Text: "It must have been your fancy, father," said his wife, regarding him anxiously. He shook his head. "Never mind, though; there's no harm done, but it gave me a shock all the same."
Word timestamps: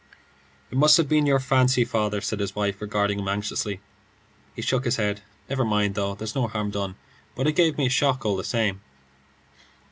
"It 0.71 0.79
must 0.79 0.97
have 0.97 1.07
been 1.07 1.27
your 1.27 1.39
fancy, 1.39 1.85
father," 1.85 2.21
said 2.21 2.39
his 2.39 2.55
wife, 2.55 2.81
regarding 2.81 3.19
him 3.19 3.27
anxiously. 3.27 3.81
He 4.55 4.63
shook 4.63 4.85
his 4.85 4.95
head. 4.95 5.21
"Never 5.47 5.63
mind, 5.63 5.93
though; 5.93 6.15
there's 6.15 6.33
no 6.33 6.47
harm 6.47 6.71
done, 6.71 6.95
but 7.35 7.45
it 7.45 7.51
gave 7.51 7.77
me 7.77 7.85
a 7.85 7.89
shock 7.91 8.25
all 8.25 8.35
the 8.35 8.43
same." 8.43 8.81